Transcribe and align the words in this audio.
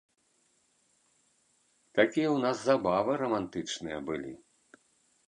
Такія 1.99 2.29
ў 2.29 2.45
нас 2.45 2.57
забавы 2.71 3.11
рамантычныя 3.23 3.97
былі. 4.09 4.33